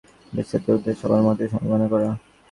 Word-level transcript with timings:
বেদান্তের 0.33 0.75
উদ্দেশ্য 0.77 1.01
সকল 1.03 1.19
মতের 1.27 1.47
সমন্বয় 1.51 1.89
করা। 1.93 2.09